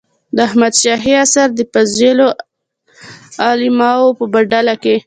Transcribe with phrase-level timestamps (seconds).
[0.35, 2.27] د احمد شاهي عصر د فاضلو
[3.47, 4.95] علماوو په ډله کې.